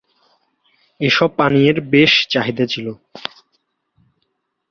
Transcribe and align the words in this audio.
এসব 1.01 1.29
পানীয়ের 1.37 1.77
বেশ 1.91 2.13
চাহিদা 2.29 2.65
ছিল। 2.65 2.87